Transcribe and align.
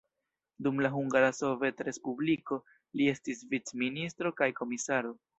Dum 0.67 0.79
la 0.83 0.89
Hungara 0.93 1.27
Sovetrespubliko 1.39 2.57
li 3.01 3.09
estis 3.13 3.43
vicministro 3.51 4.33
kaj 4.41 4.49
komisaro. 4.61 5.13